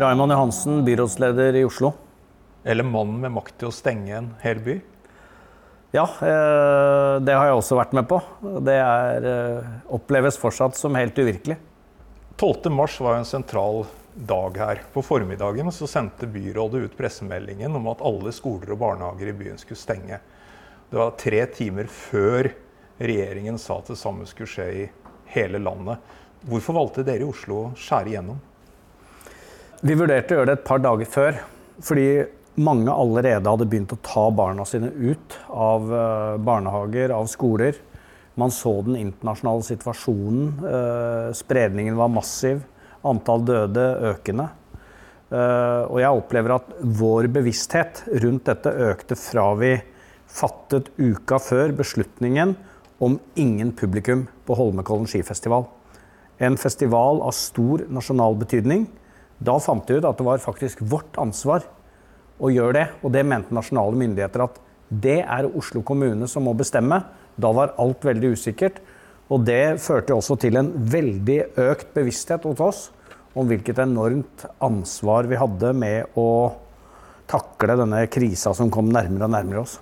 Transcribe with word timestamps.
Raymond 0.00 0.32
Johansen, 0.32 0.84
byrådsleder 0.84 1.54
i 1.54 1.64
Oslo. 1.64 1.92
Eller 2.64 2.84
mannen 2.84 3.18
med 3.20 3.34
makt 3.34 3.58
til 3.60 3.68
å 3.68 3.74
stenge 3.74 4.14
en 4.16 4.30
hel 4.40 4.62
by? 4.64 4.78
Ja, 5.92 6.06
eh, 6.24 7.16
det 7.20 7.34
har 7.36 7.50
jeg 7.50 7.58
også 7.58 7.76
vært 7.76 7.92
med 7.98 8.08
på. 8.08 8.16
Det 8.64 8.78
er, 8.80 9.26
eh, 9.28 9.68
oppleves 9.92 10.38
fortsatt 10.40 10.74
som 10.74 10.94
helt 10.94 11.14
uvirkelig. 11.14 11.58
12. 12.38 12.70
mars 12.72 12.98
var 13.00 13.16
en 13.16 13.28
sentral 13.28 13.84
dag 14.16 14.56
her. 14.56 14.80
På 14.94 15.04
formiddagen 15.04 15.68
så 15.70 15.86
sendte 15.86 16.26
byrådet 16.26 16.84
ut 16.84 16.96
pressemeldingen 16.96 17.76
om 17.76 17.88
at 17.88 18.00
alle 18.00 18.32
skoler 18.32 18.72
og 18.72 18.78
barnehager 18.78 19.28
i 19.28 19.36
byen 19.36 19.58
skulle 19.58 19.76
stenge. 19.76 20.18
Det 20.90 20.96
var 20.96 21.10
tre 21.10 21.44
timer 21.46 21.84
før 21.84 22.50
regjeringen 22.98 23.58
sa 23.58 23.78
at 23.78 23.92
det 23.92 23.98
samme 23.98 24.24
skulle 24.24 24.48
skje 24.48 24.72
i 24.72 24.90
hele 25.26 25.58
landet. 25.58 25.98
Hvorfor 26.48 26.72
valgte 26.72 27.04
dere 27.04 27.20
i 27.20 27.28
Oslo 27.28 27.66
å 27.66 27.74
skjære 27.76 28.14
igjennom? 28.14 28.40
Vi 29.80 29.94
vurderte 29.96 30.34
å 30.34 30.40
gjøre 30.40 30.50
det 30.50 30.58
et 30.58 30.66
par 30.68 30.80
dager 30.84 31.08
før, 31.08 31.36
fordi 31.80 32.08
mange 32.60 32.92
allerede 32.92 33.48
hadde 33.48 33.64
begynt 33.64 33.94
å 33.94 34.00
ta 34.04 34.26
barna 34.36 34.66
sine 34.68 34.90
ut 34.92 35.36
av 35.48 35.86
eh, 35.88 36.34
barnehager, 36.44 37.14
av 37.16 37.30
skoler. 37.32 37.78
Man 38.36 38.52
så 38.52 38.74
den 38.84 38.98
internasjonale 39.00 39.64
situasjonen. 39.64 40.50
eh, 40.68 41.30
Spredningen 41.38 41.96
var 41.96 42.12
massiv. 42.12 42.60
Antall 43.08 43.46
døde 43.48 43.86
økende. 44.10 44.50
Eh, 45.32 45.88
Og 45.88 45.96
jeg 46.04 46.12
opplever 46.12 46.58
at 46.58 46.76
vår 47.00 47.30
bevissthet 47.32 48.04
rundt 48.20 48.52
dette 48.52 48.76
økte 48.90 49.16
fra 49.16 49.48
vi 49.56 49.78
fattet 50.28 50.92
uka 51.00 51.40
før 51.40 51.72
beslutningen 51.80 52.52
om 53.00 53.16
ingen 53.32 53.72
publikum 53.72 54.28
på 54.44 54.60
Holmenkollen 54.60 55.08
skifestival. 55.08 55.70
En 56.36 56.60
festival 56.60 57.24
av 57.24 57.32
stor 57.32 57.88
nasjonal 57.88 58.36
betydning. 58.44 58.90
Da 59.40 59.56
fant 59.62 59.88
vi 59.88 59.96
ut 59.96 60.04
at 60.04 60.18
det 60.18 60.26
var 60.26 60.42
faktisk 60.42 60.82
vårt 60.84 61.16
ansvar 61.20 61.64
å 62.40 62.50
gjøre 62.52 62.76
det. 62.76 62.86
Og 63.02 63.12
det 63.14 63.24
mente 63.26 63.56
nasjonale 63.56 63.96
myndigheter 63.96 64.44
at 64.44 64.60
det 64.90 65.20
er 65.22 65.48
Oslo 65.56 65.82
kommune 65.86 66.28
som 66.28 66.44
må 66.44 66.54
bestemme. 66.58 67.00
Da 67.40 67.52
var 67.56 67.74
alt 67.80 68.04
veldig 68.04 68.34
usikkert. 68.36 68.80
Og 69.30 69.44
det 69.46 69.78
førte 69.80 70.16
også 70.16 70.36
til 70.42 70.58
en 70.58 70.72
veldig 70.90 71.38
økt 71.70 71.92
bevissthet 71.94 72.44
hos 72.48 72.64
oss 72.64 72.80
om 73.38 73.46
hvilket 73.46 73.78
enormt 73.78 74.44
ansvar 74.62 75.28
vi 75.30 75.38
hadde 75.38 75.70
med 75.78 76.18
å 76.18 76.50
takle 77.30 77.76
denne 77.78 78.02
krisa 78.10 78.50
som 78.58 78.72
kom 78.74 78.90
nærmere 78.90 79.28
og 79.28 79.34
nærmere 79.36 79.62
oss. 79.62 79.76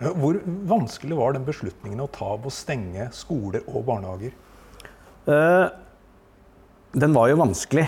Hvor 0.00 0.38
vanskelig 0.68 1.16
var 1.16 1.36
den 1.36 1.44
beslutningen 1.44 2.00
å 2.04 2.08
ta 2.12 2.34
på 2.40 2.50
å 2.50 2.52
stenge 2.52 3.08
skoler 3.16 3.64
og 3.68 3.84
barnehager? 3.88 4.32
Eh, 5.26 5.66
Den 6.96 7.12
var 7.12 7.28
jo 7.28 7.36
vanskelig, 7.36 7.84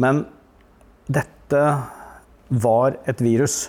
men 0.00 0.24
dette 1.06 1.62
var 2.48 2.96
et 3.06 3.20
virus 3.22 3.68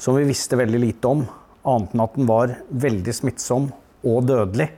som 0.00 0.16
vi 0.16 0.26
visste 0.28 0.56
veldig 0.56 0.80
lite 0.80 1.08
om, 1.08 1.24
annet 1.66 1.94
enn 1.94 2.04
at 2.04 2.16
den 2.16 2.28
var 2.28 2.52
veldig 2.68 3.14
smittsom 3.16 3.70
og 4.06 4.26
dødelig. 4.28 4.68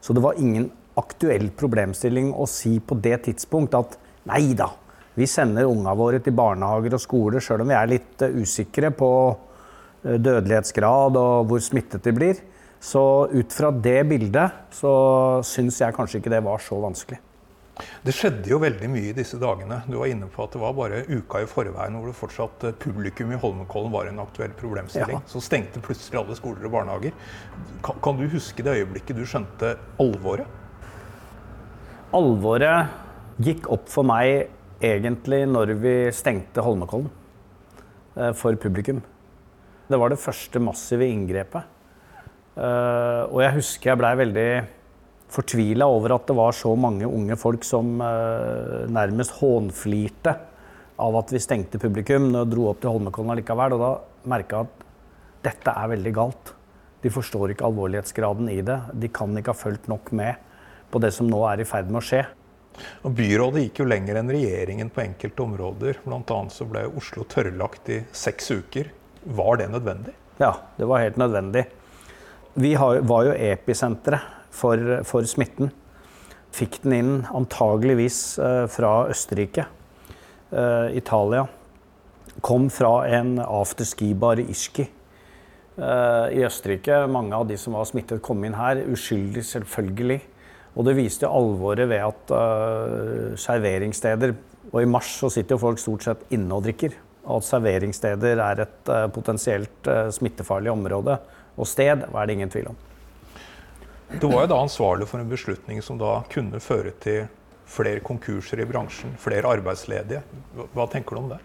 Så 0.00 0.14
det 0.16 0.22
var 0.24 0.38
ingen 0.38 0.68
aktuell 0.98 1.48
problemstilling 1.56 2.32
å 2.34 2.46
si 2.50 2.78
på 2.82 2.98
det 3.02 3.22
tidspunkt 3.28 3.76
at 3.78 3.96
nei 4.30 4.52
da, 4.58 4.68
vi 5.14 5.26
sender 5.30 5.68
unga 5.68 5.94
våre 5.98 6.20
til 6.22 6.34
barnehager 6.36 6.96
og 6.96 7.02
skoler 7.02 7.42
sjøl 7.42 7.64
om 7.64 7.70
vi 7.70 7.78
er 7.78 7.90
litt 7.90 8.22
eh, 8.24 8.36
usikre 8.42 8.92
på 8.94 9.10
eh, 9.30 10.18
dødelighetsgrad 10.18 11.18
og 11.18 11.50
hvor 11.50 11.62
smittet 11.64 12.06
de 12.06 12.14
blir. 12.14 12.44
Så 12.80 13.02
ut 13.28 13.52
fra 13.52 13.72
det 13.74 13.98
bildet 14.08 14.70
så 14.72 14.92
syns 15.44 15.82
jeg 15.82 15.96
kanskje 15.96 16.22
ikke 16.22 16.32
det 16.32 16.44
var 16.46 16.62
så 16.64 16.78
vanskelig. 16.80 17.20
Det 18.04 18.14
skjedde 18.16 18.50
jo 18.50 18.58
veldig 18.62 18.88
mye 18.92 19.10
i 19.10 19.16
disse 19.16 19.38
dagene. 19.40 19.82
Du 19.88 19.98
var 20.00 20.10
inne 20.10 20.28
på 20.30 20.44
at 20.44 20.54
det 20.54 20.62
var 20.62 20.76
bare 20.76 21.02
uka 21.08 21.42
i 21.44 21.48
forveien 21.50 21.98
hvor 21.98 22.08
det 22.10 22.16
fortsatt 22.18 22.66
eh, 22.68 22.76
publikum 22.80 23.32
i 23.34 23.38
Holmenkollen 23.40 23.92
var 23.92 24.08
en 24.10 24.22
aktuell 24.22 24.54
problemstilling. 24.58 25.20
Ja. 25.20 25.30
Så 25.30 25.42
stengte 25.44 25.82
plutselig 25.84 26.20
alle 26.20 26.36
skoler 26.38 26.66
og 26.68 26.74
barnehager. 26.78 27.14
Kan, 27.86 28.00
kan 28.04 28.20
du 28.20 28.26
huske 28.32 28.64
det 28.66 28.78
øyeblikket 28.80 29.20
du 29.20 29.26
skjønte 29.28 29.74
alvoret? 30.00 30.48
Alvoret 32.16 33.40
gikk 33.40 33.68
opp 33.70 33.86
for 33.92 34.06
meg 34.08 34.48
egentlig 34.82 35.44
når 35.48 35.74
vi 35.80 35.94
stengte 36.16 36.64
Holmenkollen 36.64 37.10
eh, 38.16 38.32
for 38.36 38.56
publikum. 38.60 39.02
Det 39.90 39.98
var 39.98 40.12
det 40.12 40.20
første 40.22 40.62
massive 40.62 41.06
inngrepet. 41.10 41.76
Eh, 42.56 43.22
Og 43.30 43.40
jeg 43.44 43.56
husker 43.60 43.92
jeg 43.92 44.00
blei 44.00 44.12
veldig 44.24 44.50
fortvila 45.30 45.86
over 45.90 46.16
at 46.16 46.28
det 46.28 46.36
var 46.38 46.54
så 46.56 46.72
mange 46.78 47.08
unge 47.08 47.36
folk 47.38 47.64
som 47.66 48.00
eh, 48.04 48.86
nærmest 48.90 49.38
hånflirte 49.38 50.34
av 51.00 51.16
at 51.20 51.32
vi 51.32 51.40
stengte 51.42 51.80
publikum 51.80 52.28
og 52.34 52.50
dro 52.50 52.68
opp 52.70 52.82
til 52.82 52.92
Holmenkollen 52.94 53.40
likevel. 53.40 53.76
Og 53.76 53.84
da 53.84 53.92
merka 54.30 54.60
jeg 54.60 54.68
at 54.68 54.88
dette 55.46 55.76
er 55.76 55.92
veldig 55.94 56.14
galt. 56.16 56.52
De 57.00 57.12
forstår 57.12 57.54
ikke 57.54 57.68
alvorlighetsgraden 57.68 58.50
i 58.52 58.60
det. 58.66 58.78
De 58.92 59.08
kan 59.12 59.32
ikke 59.38 59.54
ha 59.54 59.62
fulgt 59.62 59.88
nok 59.88 60.12
med 60.16 60.46
på 60.90 61.00
det 61.00 61.12
som 61.16 61.30
nå 61.30 61.40
er 61.48 61.62
i 61.62 61.68
ferd 61.68 61.88
med 61.88 62.02
å 62.02 62.04
skje. 62.04 62.24
Og 63.04 63.14
byrådet 63.16 63.64
gikk 63.66 63.82
jo 63.82 63.88
lenger 63.88 64.20
enn 64.20 64.32
regjeringen 64.32 64.90
på 64.92 65.02
enkelte 65.04 65.44
områder. 65.44 66.00
Annet 66.08 66.54
så 66.54 66.66
ble 66.68 66.86
Oslo 66.98 67.24
tørrlagt 67.28 67.90
i 67.92 68.00
seks 68.16 68.50
uker. 68.50 68.90
Var 69.24 69.60
det 69.60 69.70
nødvendig? 69.72 70.14
Ja, 70.40 70.54
det 70.76 70.88
var 70.88 71.02
helt 71.04 71.18
nødvendig. 71.20 71.66
Vi 72.60 72.74
har, 72.74 73.00
var 73.06 73.26
jo 73.28 73.34
episenteret 73.36 74.39
for, 74.50 75.00
for 75.08 75.26
smitten. 75.28 75.70
Fikk 76.54 76.80
den 76.82 76.96
inn 76.96 77.12
antageligvis 77.30 78.38
eh, 78.42 78.64
fra 78.70 79.06
Østerrike. 79.10 79.66
Eh, 80.50 80.96
Italia. 80.98 81.46
Kom 82.40 82.70
fra 82.74 83.04
en 83.06 83.36
afterski-bar 83.42 84.42
i 84.42 84.48
Ischki 84.50 84.86
eh, 84.86 86.26
i 86.34 86.42
Østerrike. 86.46 87.04
Mange 87.10 87.38
av 87.38 87.46
de 87.46 87.58
som 87.60 87.78
var 87.78 87.86
smittet, 87.88 88.22
kom 88.24 88.42
inn 88.44 88.58
her. 88.58 88.82
Uskyldig, 88.90 89.44
selvfølgelig. 89.46 90.20
Og 90.78 90.86
det 90.86 90.96
viste 90.98 91.30
alvoret 91.30 91.88
ved 91.90 92.02
at 92.04 92.30
uh, 92.30 93.32
serveringssteder 93.34 94.36
Og 94.70 94.76
i 94.78 94.86
mars 94.86 95.08
så 95.18 95.26
sitter 95.34 95.56
jo 95.56 95.64
folk 95.64 95.80
stort 95.82 96.06
sett 96.06 96.22
inne 96.30 96.54
og 96.54 96.62
drikker. 96.62 96.94
Og 97.26 97.40
at 97.40 97.48
serveringssteder 97.48 98.38
er 98.38 98.62
et 98.66 98.92
uh, 98.92 99.08
potensielt 99.10 99.90
uh, 99.90 100.06
smittefarlig 100.14 100.70
område 100.70 101.18
og 101.58 101.66
sted, 101.66 102.06
er 102.06 102.26
det 102.26 102.36
ingen 102.38 102.52
tvil 102.52 102.70
om. 102.70 102.78
Du 104.18 104.26
var 104.26 104.42
jo 104.42 104.50
da 104.50 104.56
ansvarlig 104.58 105.06
for 105.08 105.22
en 105.22 105.28
beslutning 105.30 105.78
som 105.82 105.98
da 106.00 106.16
kunne 106.32 106.58
føre 106.60 106.90
til 107.02 107.28
flere 107.70 108.02
konkurser 108.02 108.58
i 108.58 108.66
bransjen, 108.66 109.12
flere 109.22 109.46
arbeidsledige. 109.46 110.24
Hva, 110.74 110.86
tenker 110.90 111.14
du 111.14 111.20
om 111.22 111.28
det? 111.30 111.38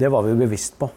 Det 0.00 0.08
var 0.08 0.24
vi 0.24 0.32
bevisst 0.38 0.78
på. 0.80 0.88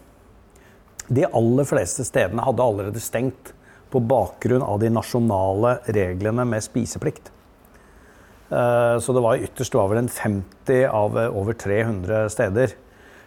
De 1.12 1.26
aller 1.28 1.68
fleste 1.68 2.06
stedene 2.08 2.46
hadde 2.46 2.64
allerede 2.64 3.02
stengt 3.04 3.52
på 3.92 4.00
bakgrunn 4.00 4.64
av 4.64 4.80
de 4.80 4.92
nasjonale 4.94 5.76
reglene 5.92 6.46
med 6.48 6.64
spiseplikt. 6.64 7.28
Eh, 8.52 8.98
Så 9.04 9.14
det 9.14 9.24
var 9.26 9.44
ytterst 9.44 9.76
var 9.76 9.90
vel 9.92 10.06
en 10.06 10.10
50 10.10 10.86
av 10.88 11.18
eh, 11.20 11.28
over 11.36 11.54
300 11.54 12.30
steder 12.32 12.78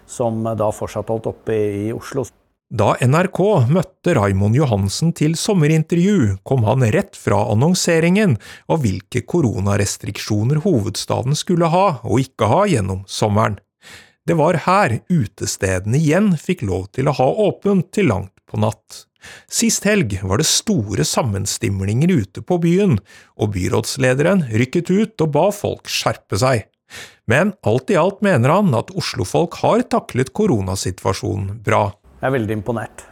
som 0.06 0.40
da 0.44 0.70
fortsatt 0.72 1.12
holdt 1.12 1.28
oppe 1.28 1.52
i 1.52 1.92
Oslo. 1.92 2.24
Da 2.72 2.94
NRK 2.96 3.68
møtte 3.68 4.14
Raimond 4.16 4.56
Johansen 4.56 5.12
til 5.12 5.34
sommerintervju, 5.36 6.38
kom 6.48 6.64
han 6.64 6.86
rett 6.94 7.16
fra 7.16 7.42
annonseringen 7.52 8.38
av 8.72 8.80
hvilke 8.82 9.20
koronarestriksjoner 9.28 10.62
hovedstaden 10.64 11.36
skulle 11.36 11.68
ha 11.68 12.00
og 12.00 12.24
ikke 12.24 12.48
ha 12.48 12.64
gjennom 12.70 13.04
sommeren. 13.04 13.58
Det 14.24 14.38
var 14.40 14.62
her 14.64 14.96
utestedene 15.12 16.00
igjen 16.00 16.32
fikk 16.40 16.64
lov 16.64 16.88
til 16.96 17.10
å 17.10 17.16
ha 17.18 17.26
åpent 17.44 17.90
til 17.92 18.08
langt 18.08 18.32
på 18.48 18.56
natt. 18.62 19.04
Sist 19.48 19.84
helg 19.84 20.16
var 20.24 20.40
det 20.40 20.48
store 20.48 21.04
sammenstimlinger 21.04 22.12
ute 22.12 22.40
på 22.40 22.58
byen, 22.64 22.96
og 23.36 23.52
byrådslederen 23.56 24.46
rykket 24.52 24.88
ut 24.88 25.24
og 25.24 25.34
ba 25.36 25.50
folk 25.52 25.92
skjerpe 25.92 26.40
seg. 26.40 26.64
Men 27.28 27.52
alt 27.64 27.92
i 27.92 28.00
alt 28.00 28.24
mener 28.24 28.52
han 28.56 28.72
at 28.76 28.92
oslofolk 28.96 29.60
har 29.60 29.84
taklet 29.92 30.32
koronasituasjonen 30.36 31.60
bra. 31.64 31.90
Jeg 32.24 32.30
er 32.30 32.38
veldig 32.38 32.54
imponert. 32.56 33.02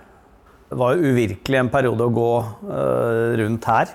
Det 0.71 0.77
var 0.81 0.95
jo 0.97 1.11
uvirkelig 1.13 1.59
en 1.61 1.69
periode 1.69 2.05
å 2.09 2.13
gå 2.17 2.29
eh, 2.73 3.33
rundt 3.43 3.67
her. 3.69 3.91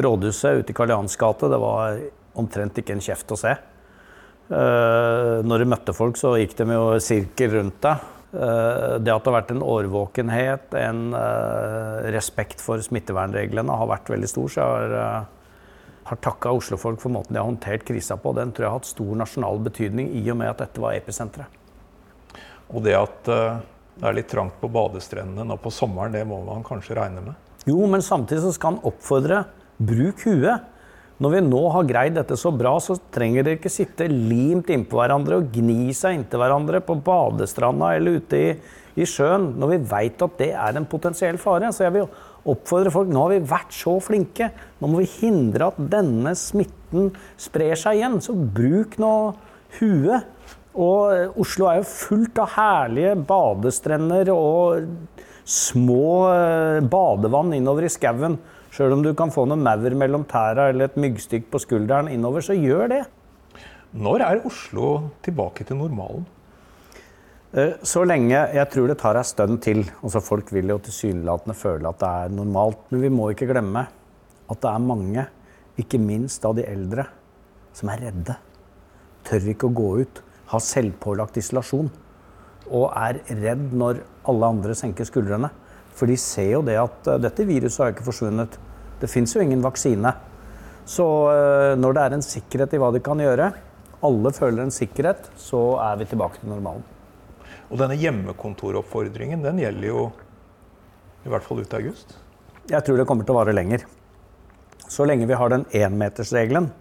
Rådhuset 0.00 0.62
ute 0.62 0.72
i 0.72 0.76
Karl 0.78 0.94
gate, 1.20 1.48
det 1.52 1.58
var 1.60 1.98
omtrent 2.40 2.78
ikke 2.80 2.94
en 2.96 3.02
kjeft 3.04 3.34
å 3.34 3.36
se. 3.36 3.50
Eh, 3.52 5.34
når 5.44 5.60
du 5.60 5.68
møtte 5.68 5.92
folk, 5.92 6.16
så 6.16 6.38
gikk 6.40 6.54
de 6.56 6.64
jo 6.72 6.86
sirkel 7.04 7.52
rundt 7.52 7.82
deg. 7.84 8.06
Eh, 8.32 8.94
det 8.96 9.12
at 9.12 9.26
det 9.26 9.28
har 9.28 9.34
vært 9.34 9.52
en 9.52 9.64
årvåkenhet, 9.74 10.72
en 10.88 11.02
respekt 12.16 12.64
for 12.64 12.80
smittevernreglene, 12.80 13.76
har 13.76 13.90
vært 13.90 14.08
veldig 14.14 14.30
stor. 14.32 14.54
Så 14.54 14.62
jeg 14.62 14.94
har, 14.94 15.26
har 16.08 16.20
takka 16.28 16.54
oslofolk 16.62 17.02
for 17.02 17.12
måten 17.12 17.36
de 17.36 17.42
har 17.42 17.50
håndtert 17.50 17.84
krisa 17.90 18.16
på. 18.16 18.32
Den 18.40 18.56
tror 18.56 18.64
jeg 18.64 18.72
har 18.72 18.80
hatt 18.80 18.88
stor 18.88 19.20
nasjonal 19.20 19.60
betydning 19.68 20.08
i 20.16 20.24
og 20.32 20.40
med 20.40 20.54
at 20.54 20.64
dette 20.64 20.80
var 20.80 20.96
episenteret. 20.96 21.60
Og 22.72 22.80
det 22.88 22.96
at 22.96 23.30
det 23.98 24.08
er 24.08 24.16
litt 24.16 24.30
trangt 24.30 24.56
på 24.60 24.70
badestrendene 24.72 25.44
nå 25.46 25.56
på 25.60 25.72
sommeren, 25.74 26.14
det 26.14 26.22
må 26.28 26.38
man 26.46 26.64
kanskje 26.66 26.96
regne 26.96 27.24
med? 27.24 27.48
Jo, 27.68 27.82
men 27.90 28.04
samtidig 28.04 28.44
så 28.46 28.54
skal 28.56 28.76
han 28.76 28.84
oppfordre 28.88 29.42
bruk 29.80 30.24
huet. 30.24 30.68
Når 31.20 31.34
vi 31.34 31.40
nå 31.44 31.60
har 31.74 31.88
greid 31.88 32.14
dette 32.16 32.36
så 32.40 32.48
bra, 32.56 32.72
så 32.80 32.96
trenger 33.12 33.44
dere 33.44 33.58
ikke 33.58 33.72
sitte 33.72 34.06
limt 34.08 34.70
innpå 34.72 34.96
hverandre 34.96 35.42
og 35.42 35.50
gni 35.52 35.92
seg 35.96 36.16
inntil 36.16 36.40
hverandre 36.40 36.80
på 36.80 36.96
badestranda 37.04 37.90
eller 37.98 38.22
ute 38.22 38.40
i, 38.40 38.54
i 38.96 39.04
sjøen, 39.04 39.50
når 39.60 39.74
vi 39.74 39.80
veit 39.90 40.24
at 40.24 40.38
det 40.40 40.48
er 40.56 40.80
en 40.80 40.88
potensiell 40.88 41.36
fare. 41.42 41.68
Så 41.76 41.84
jeg 41.84 41.98
vil 41.98 42.08
oppfordre 42.48 42.92
folk 42.94 43.12
Nå 43.12 43.26
har 43.26 43.34
vi 43.34 43.50
vært 43.52 43.76
så 43.76 43.98
flinke. 44.00 44.48
Nå 44.80 44.88
må 44.88 45.02
vi 45.02 45.12
hindre 45.18 45.68
at 45.68 45.84
denne 45.92 46.32
smitten 46.40 47.12
sprer 47.36 47.76
seg 47.76 48.00
igjen. 48.00 48.16
Så 48.24 48.32
bruk 48.32 48.96
nå 49.02 49.12
huet. 49.76 50.56
Og 50.78 51.10
eh, 51.14 51.40
Oslo 51.40 51.66
er 51.70 51.80
jo 51.80 51.90
fullt 51.90 52.38
av 52.42 52.54
herlige 52.54 53.16
badestrender 53.26 54.30
og 54.34 54.86
små 55.50 56.30
eh, 56.30 56.80
badevann 56.86 57.54
innover 57.56 57.88
i 57.88 57.92
skauen. 57.92 58.38
Sjøl 58.70 58.94
om 58.94 59.02
du 59.02 59.10
kan 59.18 59.32
få 59.34 59.48
noen 59.50 59.64
maur 59.66 59.96
mellom 59.98 60.26
tæra 60.30 60.68
eller 60.70 60.86
et 60.86 61.00
myggstikk 61.00 61.48
på 61.50 61.58
skulderen 61.62 62.10
innover, 62.12 62.44
så 62.44 62.54
gjør 62.54 62.92
det. 62.92 63.00
Når 63.98 64.22
er 64.22 64.44
Oslo 64.46 64.92
tilbake 65.26 65.66
til 65.66 65.80
normalen? 65.80 66.28
Eh, 67.50 67.74
så 67.82 68.04
lenge 68.06 68.38
Jeg 68.54 68.70
tror 68.70 68.86
det 68.86 69.00
tar 69.00 69.18
ei 69.18 69.26
stund 69.26 69.58
til. 69.64 69.82
Altså 70.04 70.22
Folk 70.22 70.52
vil 70.54 70.70
jo 70.70 70.78
tilsynelatende 70.78 71.58
føle 71.58 71.90
at 71.90 71.98
det 71.98 72.10
er 72.22 72.36
normalt. 72.36 72.86
Men 72.90 73.02
vi 73.02 73.10
må 73.10 73.32
ikke 73.32 73.50
glemme 73.50 73.88
at 74.50 74.62
det 74.62 74.70
er 74.70 74.86
mange, 74.86 75.26
ikke 75.78 75.98
minst 75.98 76.44
av 76.46 76.56
de 76.58 76.62
eldre, 76.66 77.04
som 77.74 77.90
er 77.90 78.06
redde. 78.06 78.34
Tør 79.26 79.50
ikke 79.50 79.66
å 79.66 79.74
gå 79.74 79.90
ut. 80.02 80.22
Har 80.50 80.62
selvpålagt 80.64 81.38
isolasjon. 81.40 81.90
Og 82.70 82.86
er 82.94 83.20
redd 83.40 83.70
når 83.74 84.02
alle 84.30 84.52
andre 84.54 84.76
senker 84.78 85.08
skuldrene. 85.08 85.50
For 85.96 86.10
de 86.10 86.18
ser 86.20 86.52
jo 86.54 86.62
det 86.66 86.78
at 86.80 87.10
uh, 87.10 87.18
dette 87.22 87.46
viruset 87.48 87.84
har 87.84 87.94
ikke 87.94 88.06
forsvunnet. 88.06 88.56
Det 89.00 89.10
fins 89.10 89.34
jo 89.34 89.42
ingen 89.42 89.64
vaksine. 89.64 90.14
Så 90.88 91.06
uh, 91.30 91.74
når 91.78 91.96
det 91.96 92.06
er 92.06 92.16
en 92.16 92.24
sikkerhet 92.24 92.76
i 92.76 92.80
hva 92.82 92.92
de 92.94 93.02
kan 93.04 93.20
gjøre, 93.20 93.50
alle 94.06 94.32
føler 94.32 94.64
en 94.64 94.72
sikkerhet, 94.72 95.28
så 95.36 95.60
er 95.82 96.00
vi 96.00 96.08
tilbake 96.08 96.40
til 96.40 96.50
normalen. 96.52 96.84
Og 97.70 97.78
denne 97.78 97.98
hjemmekontoroppfordringen 98.00 99.44
den 99.44 99.60
gjelder 99.60 99.90
jo 99.90 100.04
i 101.26 101.30
hvert 101.30 101.44
fall 101.44 101.60
ut 101.60 101.74
august? 101.76 102.16
Jeg 102.70 102.82
tror 102.86 103.00
det 103.00 103.06
kommer 103.08 103.26
til 103.26 103.34
å 103.34 103.40
vare 103.42 103.54
lenger. 103.54 103.84
Så 104.90 105.06
lenge 105.06 105.28
vi 105.28 105.36
har 105.38 105.52
den 105.52 105.66
énmetersregelen, 105.76 106.70
eh, 106.70 106.79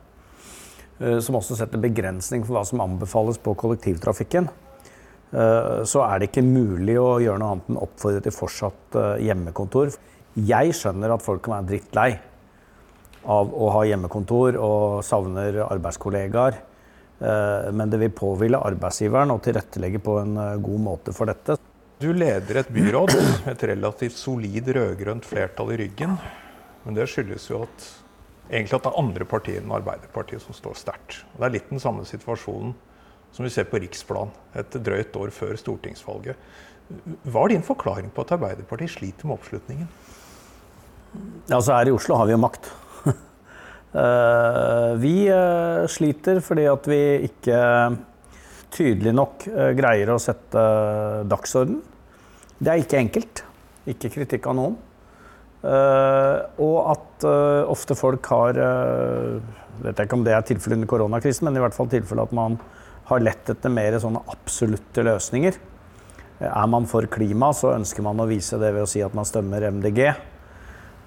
som 1.00 1.38
også 1.40 1.56
setter 1.56 1.80
begrensning 1.80 2.44
for 2.44 2.58
hva 2.58 2.66
som 2.68 2.82
anbefales 2.84 3.40
på 3.40 3.54
kollektivtrafikken, 3.60 4.50
eh, 5.32 5.84
så 5.88 6.04
er 6.04 6.20
det 6.20 6.30
ikke 6.30 6.44
mulig 6.44 6.98
å 7.00 7.20
gjøre 7.24 7.40
noe 7.40 7.54
annet 7.56 7.70
enn 7.72 7.84
oppfordre 7.86 8.24
til 8.26 8.36
fortsatt 8.36 8.98
eh, 9.00 9.14
hjemmekontor. 9.30 9.94
Jeg 10.40 10.76
skjønner 10.76 11.16
at 11.16 11.24
folk 11.26 11.46
kan 11.46 11.58
være 11.58 11.70
drittlei 11.72 12.10
av 13.30 13.52
å 13.52 13.70
ha 13.76 13.86
hjemmekontor 13.88 14.58
og 14.60 15.00
savner 15.06 15.62
arbeidskollegaer. 15.68 16.60
Eh, 17.20 17.72
men 17.76 17.92
det 17.92 18.00
vil 18.00 18.14
påhvile 18.16 18.62
arbeidsgiveren 18.64 19.34
å 19.34 19.42
tilrettelegge 19.44 20.00
på 20.04 20.20
en 20.22 20.38
eh, 20.40 20.60
god 20.64 20.84
måte 20.86 21.16
for 21.16 21.30
dette. 21.30 21.58
Du 22.00 22.14
leder 22.16 22.62
et 22.62 22.70
byråd 22.72 23.16
med 23.20 23.50
et 23.52 23.66
relativt 23.74 24.16
solid 24.16 24.70
rød-grønt 24.76 25.28
flertall 25.28 25.74
i 25.76 25.82
ryggen. 25.82 26.16
Men 26.86 26.96
det 26.96 27.10
skyldes 27.12 27.50
jo 27.50 27.66
at, 27.66 27.90
egentlig 28.50 28.78
at 28.80 28.86
det 28.86 28.92
er 28.92 29.02
andre 29.02 29.28
partier 29.30 29.62
enn 29.62 29.74
Arbeiderpartiet 29.78 30.44
som 30.44 30.58
står 30.58 30.78
sterkt. 30.80 31.22
Det 31.38 31.46
er 31.46 31.54
litt 31.54 31.70
den 31.70 31.82
samme 31.82 32.06
situasjonen 32.08 32.74
som 33.32 33.46
vi 33.46 33.52
ser 33.54 33.68
på 33.70 33.80
riksplan 33.82 34.32
et 34.58 34.74
drøyt 34.82 35.16
år 35.22 35.32
før 35.34 35.58
stortingsvalget. 35.60 36.38
Hva 37.30 37.46
er 37.46 37.54
din 37.54 37.66
forklaring 37.66 38.10
på 38.14 38.26
at 38.26 38.34
Arbeiderpartiet 38.40 38.96
sliter 38.96 39.30
med 39.30 39.38
oppslutningen? 39.38 39.90
Altså 41.50 41.76
Her 41.76 41.90
i 41.90 41.94
Oslo 41.94 42.18
har 42.18 42.30
vi 42.30 42.38
jo 42.38 42.44
makt. 42.46 42.72
Eh, 43.90 44.92
vi 45.02 45.24
eh, 45.34 45.88
sliter 45.90 46.38
fordi 46.46 46.68
at 46.70 46.86
vi 46.86 47.00
ikke 47.26 47.62
tydelig 48.70 49.16
nok 49.18 49.48
eh, 49.50 49.72
greier 49.74 50.12
å 50.14 50.20
sette 50.22 50.62
dagsorden. 51.26 51.80
Det 52.62 52.70
er 52.70 52.84
ikke 52.84 53.00
enkelt. 53.00 53.42
Ikke 53.90 54.12
kritikk 54.14 54.46
av 54.52 54.60
noen. 54.60 54.76
Og 55.60 56.78
at 56.88 57.26
ofte 57.68 57.98
folk 58.00 58.30
har 58.32 58.60
Vet 59.80 59.96
jeg 59.96 60.08
ikke 60.08 60.16
om 60.16 60.24
det 60.24 60.34
er 60.36 60.44
tilfellet 60.44 60.80
under 60.80 60.90
koronakrisen, 60.92 61.46
men 61.48 61.56
i 61.56 61.62
hvert 61.64 61.76
fall 61.76 61.88
tilfellet 61.92 62.28
at 62.28 62.36
man 62.36 62.58
har 63.10 63.24
lett 63.24 63.52
etter 63.52 63.72
mer 63.72 63.96
sånne 64.02 64.22
absolutte 64.32 65.06
løsninger. 65.08 65.56
Er 66.40 66.68
man 66.72 66.88
for 66.88 67.08
klima, 67.12 67.52
så 67.56 67.74
ønsker 67.76 68.04
man 68.06 68.20
å 68.20 68.28
vise 68.30 68.60
det 68.60 68.74
ved 68.76 68.86
å 68.86 68.90
si 68.90 69.02
at 69.04 69.16
man 69.16 69.28
stemmer 69.28 69.66
MDG. 69.72 70.02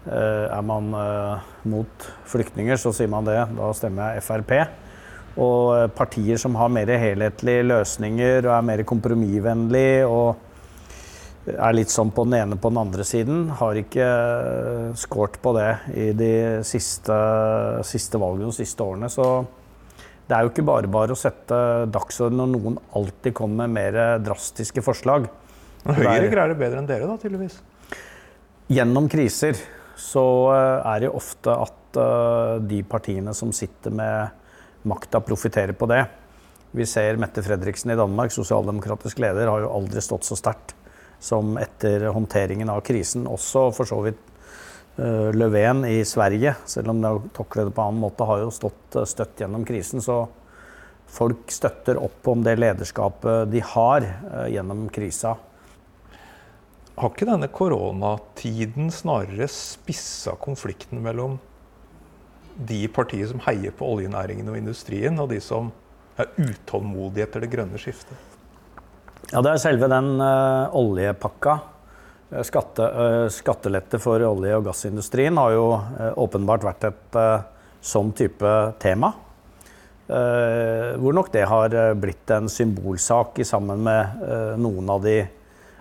Eh, 0.02 0.46
er 0.50 0.62
man 0.66 0.90
eh, 0.99 1.50
mot 1.70 2.06
flyktninger, 2.28 2.81
så 2.81 2.90
sier 2.96 3.10
man 3.12 3.28
det. 3.28 3.38
Da 3.56 3.69
stemmer 3.76 4.16
jeg 4.16 4.25
Frp. 4.26 4.54
Og 5.40 5.69
eh, 5.76 5.87
partier 5.94 6.40
som 6.40 6.58
har 6.58 6.72
mer 6.75 6.90
helhetlige 6.90 7.69
løsninger 7.70 8.49
og 8.49 8.54
er 8.56 8.66
mer 8.66 8.82
kompromissvennlige 8.88 10.08
og 10.10 10.49
er 11.50 11.74
litt 11.74 11.90
sånn 11.90 12.12
på 12.14 12.24
den 12.28 12.36
ene 12.38 12.58
på 12.60 12.70
den 12.70 12.80
andre 12.84 13.04
siden, 13.06 13.48
har 13.58 13.78
ikke 13.78 14.06
skåret 14.98 15.40
på 15.42 15.54
det 15.56 15.70
i 15.98 16.12
de 16.14 16.32
siste, 16.66 17.16
siste 17.86 18.20
valgene 18.22 18.52
og 18.52 18.56
siste 18.56 18.86
årene. 18.86 19.10
Så 19.10 19.26
det 20.28 20.36
er 20.36 20.46
jo 20.46 20.52
ikke 20.52 20.66
bare 20.66 20.90
bare 20.90 21.16
å 21.16 21.18
sette 21.18 21.58
dagsorden 21.92 22.38
når 22.38 22.52
noen 22.54 22.78
alltid 22.98 23.34
kommer 23.36 23.66
med 23.66 23.74
mer 23.74 24.22
drastiske 24.22 24.84
forslag. 24.86 25.26
Men 25.82 25.98
Høyre 25.98 26.30
greier 26.30 26.52
det 26.52 26.60
bedre 26.60 26.78
enn 26.78 26.90
dere, 26.90 27.08
da, 27.10 27.18
tydeligvis? 27.18 27.58
Gjennom 28.72 29.08
kriser 29.10 29.58
så 29.98 30.24
eh, 30.54 30.92
er 30.94 31.02
det 31.04 31.10
ofte 31.12 31.54
at 31.64 31.98
eh, 32.00 32.54
de 32.70 32.80
partiene 32.86 33.34
som 33.36 33.50
sitter 33.54 33.94
med 33.94 34.38
makta, 34.88 35.20
profitterer 35.22 35.74
på 35.78 35.86
det. 35.90 36.04
Vi 36.72 36.86
ser 36.88 37.18
Mette 37.20 37.42
Fredriksen 37.44 37.92
i 37.92 37.98
Danmark, 37.98 38.32
sosialdemokratisk 38.34 39.20
leder, 39.22 39.50
har 39.50 39.66
jo 39.66 39.74
aldri 39.74 40.02
stått 40.02 40.26
så 40.26 40.38
sterkt 40.38 40.74
som 41.22 41.56
etter 41.60 42.08
håndteringen 42.10 42.70
av 42.72 42.82
krisen. 42.86 43.28
Også 43.30 43.69
for 43.76 43.88
så 43.88 44.00
vidt 44.02 44.20
uh, 44.98 45.30
Löfven 45.34 45.84
i 45.86 46.00
Sverige, 46.08 46.56
selv 46.66 46.90
om 46.90 47.02
det 47.02 47.12
toklet 47.36 47.70
det 47.70 47.76
på 47.76 47.84
annen 47.86 48.02
måte, 48.02 48.26
har 48.26 48.42
jo 48.42 48.50
stått 48.54 48.98
støtt 49.08 49.44
gjennom 49.44 49.66
krisen. 49.69 50.02
Så 50.02 50.24
folk 51.12 51.52
støtter 51.54 52.00
opp 52.02 52.26
om 52.32 52.42
det 52.42 52.58
lederskapet 52.58 53.52
de 53.52 53.62
har 53.72 54.08
uh, 54.08 54.48
gjennom 54.50 54.88
krisa. 54.92 55.36
Har 56.98 57.14
ikke 57.14 57.30
denne 57.30 57.48
koronatiden 57.48 58.90
snarere 58.92 59.46
spissa 59.48 60.34
konflikten 60.42 61.00
mellom 61.04 61.38
de 62.68 62.82
partier 62.92 63.30
som 63.30 63.40
heier 63.47 63.73
på 63.73 63.87
oljenæringen 63.94 64.50
og 64.52 64.58
industrien, 64.58 65.16
og 65.23 65.30
de 65.32 65.38
som 65.40 65.70
er 66.20 66.28
utålmodige 66.37 67.25
etter 67.25 67.47
det 67.47 67.52
grønne 67.54 67.80
skiftet? 67.80 68.31
Ja, 69.32 69.40
det 69.40 69.54
er 69.54 69.60
selve 69.62 69.88
den 69.88 70.18
uh, 70.20 70.68
oljepakka. 70.76 71.56
Eh, 72.28 72.42
skatte, 72.44 72.84
uh, 72.84 73.26
skattelette 73.32 73.96
for 74.02 74.20
olje- 74.28 74.58
og 74.58 74.66
gassindustrien 74.66 75.38
har 75.40 75.54
jo 75.54 75.66
uh, 75.72 76.10
åpenbart 76.20 76.66
vært 76.68 76.84
et 76.90 77.20
sånn 77.82 78.12
type 78.14 78.50
tema. 78.78 79.14
hvor 80.06 81.14
nok 81.16 81.30
det 81.32 81.42
har 81.48 81.72
blitt 81.96 82.30
en 82.30 82.48
symbolsak 82.50 83.40
sammen 83.46 83.80
med 83.82 84.20
noen 84.60 84.90
av 84.90 85.00
de 85.02 85.16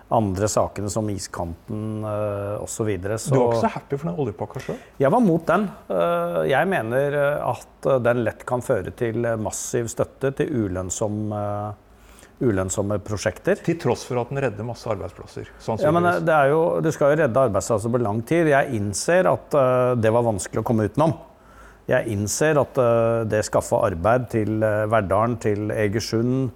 andre 0.08 0.48
sakene 0.48 0.90
som 0.90 1.10
iskanten 1.10 2.02
uh, 2.04 2.62
osv. 2.62 2.88
Du 2.96 3.08
var 3.08 3.20
ikke 3.20 3.60
så 3.60 3.70
happy 3.74 3.98
for 3.98 4.08
den 4.08 4.18
oljepakka 4.24 4.62
sjøl? 4.64 4.80
Jeg 4.98 5.12
var 5.12 5.22
mot 5.22 5.44
den. 5.46 5.68
Uh, 5.90 6.42
jeg 6.48 6.70
mener 6.72 7.18
at 7.44 7.90
den 8.02 8.24
lett 8.24 8.46
kan 8.48 8.64
føre 8.64 8.94
til 8.96 9.26
massiv 9.38 9.92
støtte 9.92 10.32
til 10.40 10.64
ulønnsomme, 10.64 11.44
ulønnsomme 12.42 12.98
prosjekter. 13.06 13.60
Til 13.64 13.78
tross 13.80 14.04
for 14.08 14.20
at 14.22 14.32
den 14.32 14.42
redder 14.44 14.66
masse 14.66 14.88
arbeidsplasser? 14.90 15.50
Ja, 15.82 15.92
men 15.94 16.08
det, 16.26 16.38
jo, 16.50 16.62
Du 16.84 16.90
skal 16.94 17.12
jo 17.12 17.20
redde 17.22 17.44
arbeidsplasser 17.48 17.92
på 17.92 18.02
lang 18.02 18.22
tid. 18.28 18.50
Jeg 18.52 18.78
innser 18.78 19.28
at 19.30 19.54
uh, 19.58 19.92
det 19.98 20.12
var 20.14 20.26
vanskelig 20.26 20.62
å 20.62 20.66
komme 20.66 20.88
utenom. 20.90 21.14
Jeg 21.90 22.14
innser 22.14 22.60
at 22.60 22.78
det 23.26 23.40
skaffa 23.42 23.80
arbeid 23.88 24.28
til 24.30 24.62
Verdalen, 24.62 25.34
til 25.42 25.72
Egersund 25.74 26.52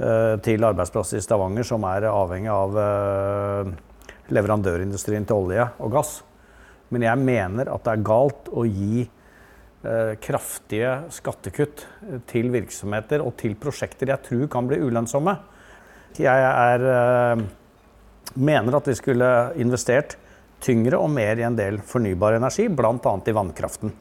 uh, 0.00 0.36
til 0.42 0.64
arbeidsplasser 0.66 1.20
i 1.20 1.24
Stavanger 1.24 1.66
som 1.66 1.84
er 1.88 2.08
avhengig 2.10 2.50
av 2.52 2.78
eh, 2.80 3.72
leverandørindustrien 4.32 5.26
til 5.28 5.44
olje 5.44 5.66
og 5.82 5.96
gass. 5.96 6.12
Men 6.92 7.06
jeg 7.06 7.20
mener 7.24 7.70
at 7.72 7.84
det 7.84 7.94
er 7.94 8.06
galt 8.06 8.50
å 8.52 8.64
gi 8.68 9.04
eh, 9.04 9.10
kraftige 10.22 10.90
skattekutt 11.10 11.80
til 12.30 12.52
virksomheter 12.54 13.24
og 13.24 13.32
til 13.40 13.56
prosjekter 13.58 14.12
jeg 14.12 14.22
tror 14.28 14.44
kan 14.52 14.68
bli 14.70 14.78
ulønnsomme. 14.78 15.34
Jeg 16.22 16.44
er, 16.46 16.84
mener 18.38 18.76
at 18.78 18.86
vi 18.86 18.94
skulle 18.94 19.30
investert 19.58 20.14
tyngre 20.62 21.00
og 21.02 21.10
mer 21.10 21.40
i 21.40 21.46
en 21.46 21.58
del 21.58 21.80
fornybar 21.86 22.38
energi, 22.38 22.68
bl.a. 22.70 23.14
i 23.26 23.34
vannkraften. 23.34 23.92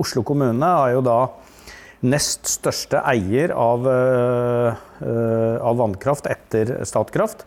Oslo 0.00 0.24
kommune 0.26 0.68
er 0.84 0.96
jo 0.96 1.04
da 1.04 1.20
nest 2.08 2.48
største 2.48 3.02
eier 3.04 3.52
av, 3.52 3.86
eh, 3.88 4.84
eh, 5.04 5.56
av, 5.60 5.76
vannkraft 5.76 6.28
etter 6.30 6.78
Statkraft. 6.88 7.44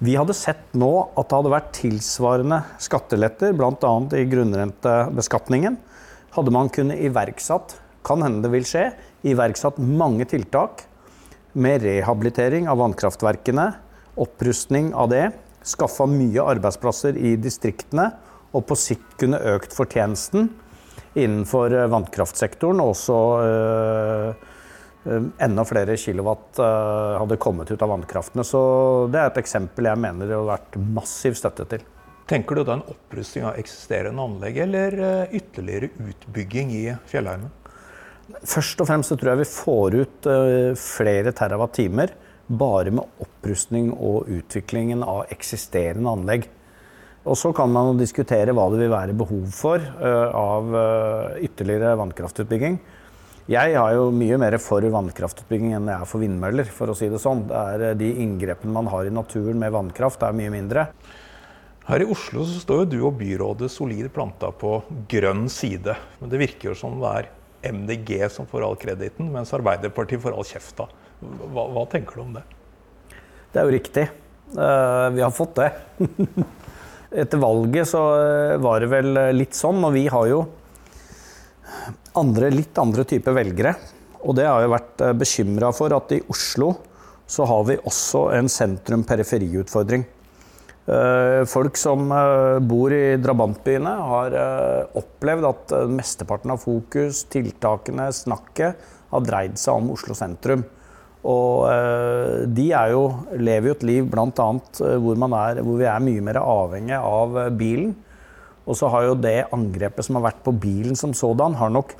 Vi 0.00 0.16
hadde 0.16 0.36
sett 0.36 0.74
nå 0.76 0.90
at 1.16 1.28
det 1.28 1.36
hadde 1.36 1.52
vært 1.52 1.72
tilsvarende 1.76 2.62
skatteletter, 2.80 3.52
bl.a. 3.56 3.94
i 4.16 4.26
grunnrentebeskatningen, 4.28 5.76
hadde 6.34 6.54
man 6.54 6.70
kunnet 6.72 7.00
iverksatt, 7.02 7.76
kan 8.06 8.22
hende 8.24 8.46
det 8.46 8.54
vil 8.54 8.66
skje, 8.68 8.86
iverksatt 9.26 9.78
mange 9.82 10.24
tiltak 10.30 10.86
med 11.52 11.82
rehabilitering 11.84 12.68
av 12.70 12.78
vannkraftverkene, 12.80 13.66
opprustning 14.20 14.92
av 14.94 15.10
det, 15.12 15.26
skaffa 15.66 16.06
mye 16.08 16.44
arbeidsplasser 16.54 17.18
i 17.18 17.34
distriktene 17.40 18.10
og 18.56 18.64
på 18.66 18.76
sikt 18.78 19.18
kunne 19.20 19.40
økt 19.52 19.74
fortjenesten 19.76 20.48
innenfor 21.18 21.74
eh, 21.74 21.88
vannkraftsektoren. 21.90 22.80
Og 22.82 22.94
også 22.94 23.18
øh, 23.44 24.48
enda 25.42 25.64
flere 25.68 25.96
kilowatt 26.00 26.60
øh, 26.62 27.20
hadde 27.20 27.40
kommet 27.42 27.70
ut 27.70 27.82
av 27.82 27.94
vannkraftene. 27.94 28.46
Så 28.46 28.60
det 29.12 29.22
er 29.22 29.30
et 29.30 29.40
eksempel 29.42 29.90
jeg 29.90 30.02
mener 30.02 30.30
det 30.30 30.38
har 30.38 30.50
vært 30.54 30.80
massiv 30.98 31.38
støtte 31.38 31.68
til. 31.74 31.86
Tenker 32.30 32.60
du 32.60 32.62
da 32.62 32.76
en 32.76 32.86
opprusting 32.86 33.42
av 33.48 33.56
eksisterende 33.58 34.22
anlegg, 34.22 34.60
eller 34.62 34.94
ytterligere 35.34 35.90
utbygging 35.98 36.70
i 36.78 36.84
fjellheimen? 37.10 37.50
Først 38.46 38.78
og 38.78 38.86
fremst 38.86 39.10
så 39.10 39.16
tror 39.18 39.32
jeg 39.32 39.40
vi 39.40 39.48
får 39.50 39.96
ut 39.98 40.28
flere 40.78 41.32
terawatt-timer 41.34 42.12
bare 42.46 42.92
med 42.94 43.22
opprustning 43.22 43.90
og 43.94 44.30
utviklingen 44.30 45.02
av 45.02 45.24
eksisterende 45.34 46.14
anlegg. 46.14 46.46
Og 47.26 47.36
så 47.36 47.50
kan 47.54 47.70
man 47.74 47.98
diskutere 47.98 48.54
hva 48.56 48.68
det 48.72 48.80
vil 48.80 48.94
være 48.94 49.16
behov 49.18 49.50
for 49.54 49.82
uh, 49.82 50.30
av 50.30 50.70
ytterligere 51.42 51.96
vannkraftutbygging. 52.00 52.78
Jeg 53.50 53.74
har 53.74 53.96
jo 53.96 54.10
mye 54.14 54.36
mer 54.38 54.54
for 54.62 54.84
vannkraftutbygging 54.94 55.72
enn 55.74 55.88
jeg 55.90 56.04
er 56.04 56.06
for 56.06 56.22
vindmøller. 56.22 56.68
for 56.70 56.92
å 56.92 56.94
si 56.94 57.08
det 57.10 57.18
sånn. 57.18 57.48
Det 57.50 57.62
er, 57.74 57.94
de 57.98 58.12
inngrepene 58.22 58.74
man 58.76 58.90
har 58.92 59.08
i 59.08 59.14
naturen 59.14 59.58
med 59.58 59.74
vannkraft, 59.74 60.22
er 60.22 60.36
mye 60.38 60.52
mindre. 60.54 60.86
Her 61.90 62.04
i 62.04 62.06
Oslo 62.06 62.44
så 62.46 62.60
står 62.62 62.84
jo 62.84 62.86
du 62.86 62.98
og 63.02 63.16
byrådet 63.18 63.66
solid 63.74 64.06
planta 64.14 64.52
på 64.54 64.76
grønn 65.10 65.48
side. 65.50 65.96
Men 66.20 66.30
det 66.30 66.38
virker 66.38 66.68
jo 66.70 66.74
som 66.78 67.00
det 67.00 67.10
er 67.18 67.72
MDG 67.74 68.12
som 68.30 68.46
får 68.46 68.62
all 68.62 68.76
krediten, 68.78 69.32
mens 69.34 69.50
Arbeiderpartiet 69.56 70.22
får 70.22 70.36
all 70.38 70.46
kjefta. 70.46 70.86
Hva, 71.18 71.64
hva 71.74 71.82
tenker 71.90 72.20
du 72.20 72.22
om 72.22 72.36
det? 72.36 72.44
Det 73.50 73.58
er 73.58 73.66
jo 73.66 73.74
riktig. 73.74 74.04
vi 74.54 75.24
har 75.24 75.34
fått 75.34 75.58
det. 75.58 75.72
Etter 77.24 77.42
valget 77.42 77.90
så 77.90 78.04
eh, 78.20 78.56
var 78.62 78.78
det 78.84 78.92
vel 78.92 79.10
eh, 79.18 79.32
litt 79.34 79.58
sånn, 79.58 79.82
og 79.82 79.90
vi 79.96 80.04
har 80.06 80.28
jo 80.30 80.44
andre, 82.22 82.52
litt 82.54 82.78
andre 82.78 83.02
typer 83.02 83.34
velgere. 83.34 83.74
Og 84.22 84.38
det 84.38 84.46
har 84.46 84.62
jeg 84.62 84.74
vært 84.76 85.02
eh, 85.02 85.16
bekymra 85.18 85.72
for 85.74 85.98
at 85.98 86.14
i 86.14 86.22
Oslo 86.30 86.70
så 87.26 87.50
har 87.50 87.66
vi 87.66 87.80
også 87.82 88.28
en 88.38 88.46
sentrum-periferiutfordring. 88.50 90.06
Folk 91.46 91.76
som 91.78 92.08
bor 92.66 92.90
i 92.90 93.14
drabantbyene, 93.20 93.90
har 94.10 94.34
opplevd 94.98 95.46
at 95.46 95.74
mesteparten 95.92 96.54
av 96.54 96.62
fokus, 96.64 97.20
tiltakene, 97.30 98.08
snakket 98.16 98.80
har 99.12 99.24
dreid 99.26 99.58
seg 99.60 99.76
om 99.76 99.92
Oslo 99.94 100.16
sentrum. 100.18 100.64
Og 101.28 101.66
eh, 101.68 102.46
de 102.48 102.70
jo, 102.72 103.02
lever 103.36 103.70
jo 103.70 103.74
et 103.76 103.84
liv 103.84 104.06
bl.a. 104.08 104.28
Eh, 104.30 104.94
hvor, 105.02 105.18
hvor 105.18 105.76
vi 105.76 105.88
er 105.88 106.04
mye 106.04 106.22
mer 106.24 106.40
avhengig 106.40 106.96
av 106.96 107.36
eh, 107.42 107.50
bilen. 107.52 107.92
Og 108.64 108.78
så 108.78 108.88
har 108.92 109.08
jo 109.08 109.18
det 109.18 109.50
angrepet 109.52 110.06
som 110.06 110.16
har 110.16 110.30
vært 110.30 110.44
på 110.46 110.54
bilen 110.62 110.96
som 110.96 111.12
sådan, 111.16 111.58
har 111.60 111.72
nok 111.74 111.92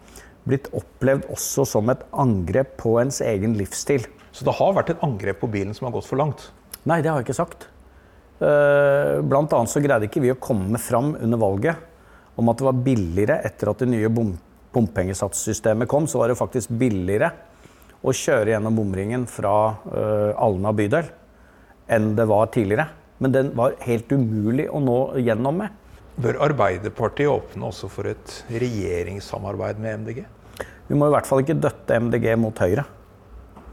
blitt 0.49 0.71
opplevd 0.77 1.27
også 1.35 1.67
som 1.69 1.91
et 1.93 2.05
angrep 2.17 2.79
på 2.81 2.97
ens 3.03 3.21
egen 3.27 3.59
livsstil. 3.59 4.07
Så 4.33 4.47
det 4.47 4.57
har 4.57 4.73
vært 4.77 4.95
et 4.95 5.05
angrep 5.05 5.43
på 5.43 5.51
bilen 5.53 5.77
som 5.77 5.89
har 5.89 5.99
gått 5.99 6.09
for 6.09 6.21
langt? 6.21 6.49
Nei, 6.89 7.03
det 7.03 7.11
har 7.11 7.21
jeg 7.21 7.29
ikke 7.29 7.41
sagt. 7.43 7.69
Blant 8.41 9.53
annet 9.53 9.69
så 9.69 9.83
greide 9.85 10.07
ikke 10.09 10.23
vi 10.25 10.31
å 10.33 10.39
komme 10.41 10.79
fram 10.81 11.11
under 11.19 11.41
valget 11.41 11.83
om 12.41 12.49
at 12.49 12.57
det 12.57 12.65
var 12.65 12.79
billigere 12.87 13.37
etter 13.45 13.69
at 13.69 13.83
det 13.83 13.91
nye 13.93 14.09
bom 14.09 14.33
bompengesatssystemet 14.73 15.89
kom, 15.89 16.07
så 16.07 16.19
var 16.19 16.31
det 16.31 16.39
faktisk 16.39 16.71
billigere 16.79 17.33
å 18.01 18.15
kjøre 18.15 18.55
gjennom 18.55 18.77
bomringen 18.79 19.27
fra 19.29 19.55
uh, 19.93 20.31
Alna 20.41 20.73
bydel 20.77 21.11
enn 21.91 22.13
det 22.17 22.27
var 22.31 22.53
tidligere. 22.55 22.87
Men 23.21 23.35
den 23.35 23.51
var 23.59 23.75
helt 23.85 24.13
umulig 24.15 24.69
å 24.71 24.81
nå 24.81 24.99
gjennom 25.21 25.59
med. 25.61 25.75
Bør 26.21 26.39
Arbeiderpartiet 26.47 27.29
åpne 27.29 27.67
også 27.69 27.91
for 27.93 28.09
et 28.09 28.37
regjeringssamarbeid 28.49 29.83
med 29.83 30.05
MDG? 30.05 30.23
Vi 30.89 30.99
må 30.99 31.09
i 31.09 31.15
hvert 31.15 31.29
fall 31.29 31.43
ikke 31.43 31.59
døtte 31.61 31.99
MDG 32.07 32.31
mot 32.41 32.63
Høyre. 32.63 32.87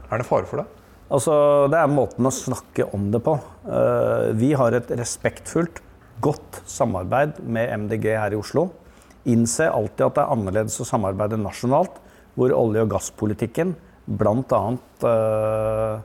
Er 0.08 0.20
det 0.20 0.26
fare 0.28 0.48
for 0.50 0.60
det? 0.60 0.77
Altså, 1.08 1.34
Det 1.72 1.78
er 1.78 1.88
måten 1.92 2.28
å 2.28 2.34
snakke 2.34 2.88
om 2.92 3.08
det 3.12 3.22
på. 3.24 3.38
Uh, 3.64 4.34
vi 4.36 4.52
har 4.52 4.76
et 4.76 4.90
respektfullt, 4.92 5.80
godt 6.20 6.60
samarbeid 6.68 7.38
med 7.46 7.70
MDG 7.86 8.10
her 8.18 8.34
i 8.34 8.38
Oslo. 8.38 8.68
Innse 9.28 9.68
alltid 9.70 10.04
at 10.08 10.16
det 10.18 10.24
er 10.24 10.32
annerledes 10.34 10.80
å 10.82 10.88
samarbeide 10.88 11.38
nasjonalt, 11.40 12.00
hvor 12.34 12.52
olje- 12.54 12.84
og 12.84 12.92
gasspolitikken 12.92 13.74
bl.a. 14.04 14.62
Uh, 15.04 16.00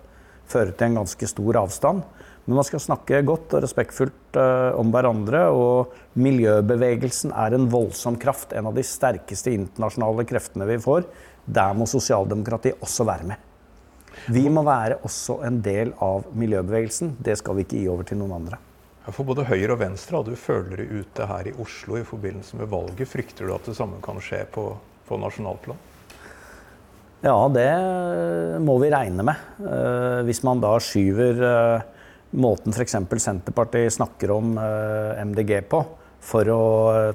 fører 0.48 0.72
til 0.72 0.88
en 0.88 1.02
ganske 1.02 1.30
stor 1.34 1.60
avstand. 1.66 2.04
Men 2.44 2.60
man 2.60 2.68
skal 2.68 2.84
snakke 2.84 3.24
godt 3.28 3.56
og 3.56 3.64
respektfullt 3.64 4.40
uh, 4.40 4.72
om 4.80 4.92
hverandre. 4.94 5.46
Og 5.52 6.20
miljøbevegelsen 6.20 7.36
er 7.36 7.56
en 7.56 7.70
voldsom 7.72 8.20
kraft. 8.20 8.56
En 8.56 8.72
av 8.72 8.76
de 8.76 8.84
sterkeste 8.88 9.52
internasjonale 9.56 10.28
kreftene 10.28 10.68
vi 10.70 10.80
får. 10.84 11.08
Der 11.44 11.76
må 11.76 11.88
sosialdemokratiet 11.92 12.84
også 12.84 13.08
være 13.08 13.34
med. 13.34 13.50
Vi 14.34 14.46
må 14.52 14.64
være 14.68 15.00
også 15.04 15.40
en 15.48 15.62
del 15.66 15.94
av 16.04 16.28
miljøbevegelsen. 16.38 17.18
Det 17.24 17.38
skal 17.40 17.58
vi 17.58 17.66
ikke 17.68 17.82
gi 17.82 17.90
over 17.92 18.08
til 18.08 18.22
noen 18.22 18.38
andre. 18.42 18.60
For 19.12 19.28
både 19.28 19.44
Høyre 19.50 19.74
og 19.76 19.82
Venstre 19.82 20.20
hadde 20.20 20.32
jo 20.32 20.40
følere 20.40 20.86
ute 20.88 21.26
her 21.28 21.50
i 21.50 21.56
Oslo 21.60 21.98
i 22.00 22.06
forbindelse 22.08 22.60
med 22.60 22.70
valget. 22.72 23.10
Frykter 23.12 23.50
du 23.50 23.56
at 23.56 23.66
det 23.68 23.76
samme 23.76 24.00
kan 24.04 24.22
skje 24.24 24.46
på, 24.54 24.70
på 25.10 25.18
nasjonalplan? 25.20 25.82
Ja, 27.24 27.36
det 27.52 27.72
må 28.64 28.78
vi 28.82 28.92
regne 28.92 29.24
med. 29.28 29.44
Eh, 29.64 30.22
hvis 30.28 30.42
man 30.44 30.60
da 30.64 30.74
skyver 30.84 31.44
eh, 31.48 31.84
måten 32.36 32.76
f.eks. 32.76 32.98
Senterpartiet 33.24 33.96
snakker 33.96 34.32
om 34.36 34.58
eh, 34.60 35.20
MDG 35.24 35.62
på, 35.72 35.80
for 36.24 36.52
å 36.52 36.64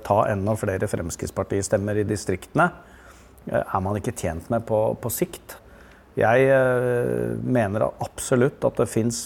ta 0.05 0.23
enda 0.28 0.55
flere 0.61 0.88
Fremskrittspartistemmer 0.88 2.00
i 2.00 2.07
distriktene, 2.09 2.69
er 3.49 3.81
man 3.81 3.97
ikke 3.97 4.12
tjent 4.12 4.50
med 4.52 4.67
på, 4.69 4.78
på 5.00 5.12
sikt. 5.12 5.57
Jeg 6.19 7.43
mener 7.47 7.85
absolutt 7.89 8.65
at 8.67 8.81
det 8.81 8.89
fins 8.91 9.19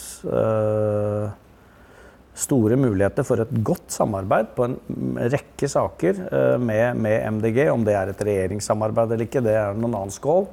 store 2.43 2.77
muligheter 2.81 3.25
for 3.25 3.41
et 3.41 3.55
godt 3.65 3.93
samarbeid 3.93 4.51
på 4.57 4.67
en 4.67 4.77
rekke 5.33 5.69
saker 5.69 6.21
med, 6.61 7.01
med, 7.01 7.17
MDG. 7.39 7.63
Om 7.73 7.87
det 7.89 7.97
er 7.97 8.13
et 8.13 8.25
regjeringssamarbeid 8.29 9.15
eller 9.15 9.29
ikke, 9.29 9.45
det 9.45 9.57
er 9.57 9.79
noen 9.79 9.97
annen 10.03 10.13
skål. 10.13 10.47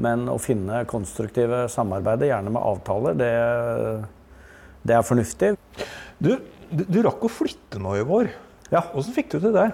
Men 0.00 0.28
å 0.30 0.38
finne 0.40 0.84
konstruktive 0.90 1.64
samarbeider, 1.72 2.30
gjerne 2.30 2.52
med 2.54 2.62
avtaler, 2.62 3.16
det, 3.18 3.30
det 4.86 4.96
er 4.96 5.06
fornuftig. 5.06 5.54
Du, 6.20 6.34
du, 6.70 6.84
du, 6.86 7.00
rakk 7.04 7.24
å 7.26 7.32
flytte 7.32 7.80
nå 7.82 7.96
i 7.98 8.04
vår. 8.06 8.30
Ja. 8.70 8.84
Hvordan 8.92 9.16
fikk 9.16 9.32
du 9.34 9.40
til 9.40 9.56
det? 9.56 9.70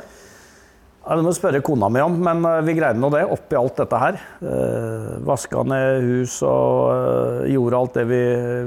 Ja, 1.07 1.15
det 1.15 1.23
må 1.23 1.31
du 1.31 1.39
spørre 1.39 1.63
kona 1.63 1.87
mi 1.93 2.03
om, 2.03 2.17
men 2.19 2.43
eh, 2.49 2.65
vi 2.67 2.75
greide 2.75 2.99
nå 2.99 3.13
det 3.15 3.23
oppi 3.31 3.55
alt 3.59 3.79
dette 3.79 4.01
her. 4.03 4.19
Eh, 4.43 5.13
Vaska 5.27 5.63
ned 5.71 6.03
hus 6.03 6.41
og 6.43 6.91
eh, 6.91 7.53
gjorde 7.55 7.79
alt 7.79 8.01
det 8.01 8.07
vi, 8.11 8.23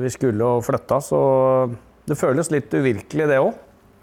vi 0.05 0.13
skulle 0.13 0.53
og 0.55 0.63
flytta. 0.63 1.01
Så 1.03 1.19
det 2.07 2.17
føles 2.19 2.51
litt 2.53 2.71
uvirkelig, 2.71 3.27
det 3.27 3.41
òg. 3.43 3.51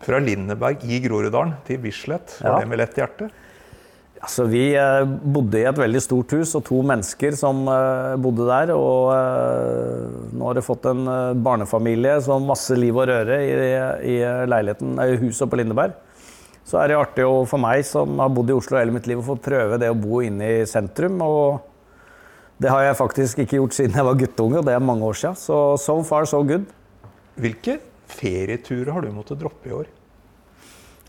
Fra 0.05 0.21
Lindeberg 0.21 0.85
i 0.85 1.01
Groruddalen 1.01 1.57
til 1.65 1.81
Bislett, 1.81 2.37
var 2.43 2.59
ja. 2.59 2.61
det 2.61 2.71
med 2.71 2.83
lett 2.83 3.01
hjerte? 3.01 3.31
Altså, 4.27 4.47
vi 4.49 4.71
eh, 4.75 5.05
bodde 5.05 5.61
i 5.61 5.67
et 5.69 5.79
veldig 5.79 6.01
stort 6.03 6.33
hus, 6.35 6.55
og 6.59 6.65
to 6.67 6.81
mennesker 6.87 7.37
som 7.39 7.67
eh, 7.71 8.15
bodde 8.21 8.47
der. 8.49 8.73
Og 8.75 9.13
eh, 9.13 10.33
nå 10.37 10.49
har 10.49 10.59
det 10.59 10.65
fått 10.67 10.89
en 10.91 11.05
barnefamilie 11.45 12.17
som 12.25 12.49
masse 12.49 12.75
liv 12.79 12.97
og 12.97 13.07
røre 13.11 13.39
i, 13.45 13.55
i 14.17 14.17
leiligheten, 14.49 14.97
i 14.99 15.19
huset 15.21 15.51
på 15.53 15.61
Lindeberg. 15.61 15.95
Så 16.67 16.81
er 16.81 16.91
det 16.91 16.99
artig 16.99 17.27
for 17.47 17.63
meg 17.63 17.85
som 17.87 18.19
har 18.19 18.33
bodd 18.35 18.51
i 18.51 18.57
Oslo 18.57 18.79
hele 18.81 18.95
mitt 18.95 19.07
liv, 19.07 19.21
å 19.23 19.29
få 19.29 19.37
prøve 19.39 19.79
det 19.79 19.91
å 19.93 19.99
bo 19.99 20.19
inne 20.27 20.49
i 20.59 20.65
sentrum. 20.67 21.21
Og 21.23 21.61
det 22.63 22.73
har 22.73 22.89
jeg 22.89 22.99
faktisk 22.99 23.45
ikke 23.45 23.61
gjort 23.61 23.77
siden 23.77 23.99
jeg 24.01 24.09
var 24.09 24.19
guttunge, 24.19 24.59
og 24.59 24.67
det 24.67 24.75
er 24.75 24.83
mange 24.83 25.07
år 25.07 25.21
siden. 25.21 25.39
Så 25.39 25.61
so 25.79 26.01
far, 26.07 26.27
so 26.27 26.43
good. 26.47 26.67
Hvilke 27.39 27.79
ferieturer 28.11 28.91
har 28.97 29.07
du 29.07 29.15
måttet 29.15 29.39
droppe 29.39 29.71
i 29.71 29.77
år? 29.77 29.93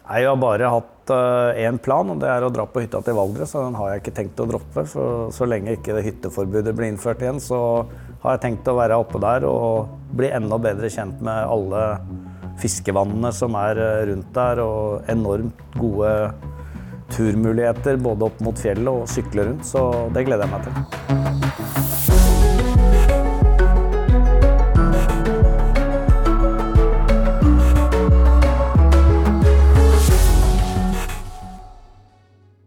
Jeg 0.07 0.27
har 0.29 0.37
bare 0.39 0.69
hatt 0.71 1.11
én 1.59 1.75
uh, 1.75 1.81
plan, 1.83 2.13
og 2.13 2.21
det 2.21 2.29
er 2.31 2.45
å 2.45 2.51
dra 2.53 2.63
på 2.69 2.83
hytta 2.83 3.01
til 3.03 3.17
Valdres. 3.17 3.49
Så 3.51 3.65
den 3.65 3.75
har 3.79 3.91
jeg 3.91 4.03
ikke 4.03 4.15
tenkt 4.21 4.39
å 4.43 4.47
droppe. 4.47 4.85
Så, 4.87 5.07
så 5.35 5.49
lenge 5.49 5.73
ikke 5.75 5.97
det 5.97 6.05
hytteforbudet 6.05 6.75
blir 6.77 6.93
innført 6.93 7.25
igjen, 7.25 7.41
så 7.43 7.59
har 8.21 8.37
jeg 8.37 8.45
tenkt 8.45 8.69
å 8.69 8.77
være 8.77 9.01
oppe 9.01 9.19
der 9.23 9.49
og 9.49 9.89
bli 10.17 10.29
enda 10.31 10.61
bedre 10.61 10.91
kjent 10.93 11.19
med 11.25 11.49
alle 11.49 11.83
fiskevannene 12.61 13.31
som 13.35 13.57
er 13.59 13.81
eh, 13.81 14.03
rundt 14.11 14.33
der, 14.35 14.63
og 14.63 15.09
enormt 15.11 15.63
gode 15.77 16.13
turmuligheter 17.13 18.01
både 18.03 18.27
opp 18.27 18.43
mot 18.43 18.59
fjellet 18.59 18.91
og 18.91 19.09
sykle 19.11 19.49
rundt. 19.51 19.67
Så 19.67 19.87
det 20.15 20.27
gleder 20.27 20.47
jeg 20.47 20.55
meg 20.55 20.67
til. 20.67 21.26